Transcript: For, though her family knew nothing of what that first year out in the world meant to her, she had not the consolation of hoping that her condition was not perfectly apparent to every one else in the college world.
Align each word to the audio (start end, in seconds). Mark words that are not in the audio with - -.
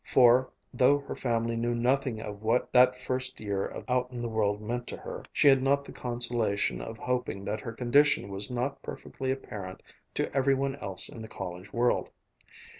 For, 0.03 0.49
though 0.73 0.97
her 0.97 1.15
family 1.15 1.55
knew 1.55 1.75
nothing 1.75 2.21
of 2.21 2.41
what 2.41 2.73
that 2.73 2.95
first 2.95 3.39
year 3.39 3.71
out 3.87 4.09
in 4.09 4.23
the 4.23 4.29
world 4.29 4.59
meant 4.59 4.87
to 4.87 4.97
her, 4.97 5.23
she 5.31 5.47
had 5.47 5.61
not 5.61 5.85
the 5.85 5.91
consolation 5.91 6.81
of 6.81 6.97
hoping 6.97 7.45
that 7.45 7.61
her 7.61 7.71
condition 7.73 8.29
was 8.29 8.49
not 8.49 8.81
perfectly 8.81 9.31
apparent 9.31 9.83
to 10.15 10.35
every 10.35 10.55
one 10.55 10.75
else 10.77 11.07
in 11.07 11.21
the 11.21 11.27
college 11.27 11.71
world. 11.71 12.09